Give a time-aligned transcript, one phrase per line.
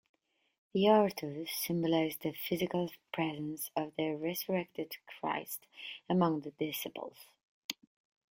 [0.73, 5.67] The Artos symbolizes the physical presence of the resurrected Christ
[6.09, 7.27] among the disciples.